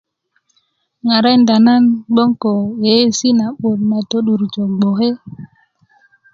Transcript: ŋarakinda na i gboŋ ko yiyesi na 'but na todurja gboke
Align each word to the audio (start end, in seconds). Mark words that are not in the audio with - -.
ŋarakinda 1.07 1.55
na 1.65 1.73
i 1.83 1.87
gboŋ 2.11 2.29
ko 2.41 2.51
yiyesi 2.83 3.29
na 3.39 3.45
'but 3.57 3.79
na 3.89 3.97
todurja 4.09 4.63
gboke 4.75 5.09